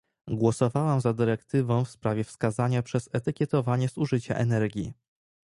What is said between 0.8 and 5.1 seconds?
za dyrektywą w sprawie wskazania przez etykietowanie zużycia energii